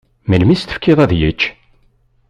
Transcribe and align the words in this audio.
Melmi 0.29 0.51
i 0.53 0.57
s-tefkiḍ 0.61 0.97
ad 1.03 1.11
yečč? 1.19 1.41